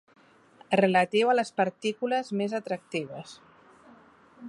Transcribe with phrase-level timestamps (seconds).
[0.79, 3.37] Relatiu a les partícules més atractives.